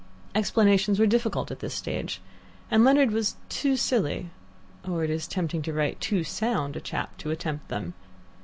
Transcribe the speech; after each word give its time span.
Explanations 0.33 0.97
were 0.97 1.05
difficult 1.05 1.51
at 1.51 1.59
this 1.59 1.75
stage, 1.75 2.21
and 2.71 2.83
Leonard 2.83 3.11
was 3.11 3.35
too 3.49 3.75
silly 3.77 4.31
or 4.83 5.03
it 5.03 5.11
is 5.11 5.27
tempting 5.27 5.61
to 5.61 5.73
write, 5.73 6.01
too 6.01 6.23
sound 6.23 6.75
a 6.75 6.81
chap 6.81 7.15
to 7.19 7.29
attempt 7.29 7.67
them. 7.67 7.93